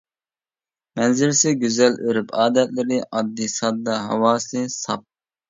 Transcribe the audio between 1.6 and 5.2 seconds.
گۈزەل، ئۆرپ-ئادەتلىرى ئاددىي-ساددا، ھاۋاسى ساپ.